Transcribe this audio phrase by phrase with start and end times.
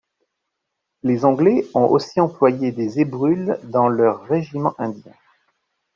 [1.03, 5.13] Les Anglais ont aussi employé des zébrules dans leurs régiments indiens.